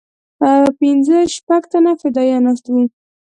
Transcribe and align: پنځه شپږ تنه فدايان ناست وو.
پنځه 0.79 1.17
شپږ 1.35 1.61
تنه 1.71 1.91
فدايان 2.01 2.41
ناست 2.45 2.65
وو. 2.69 2.83